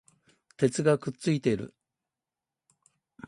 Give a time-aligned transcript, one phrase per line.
[0.57, 1.75] 鉄がくっついている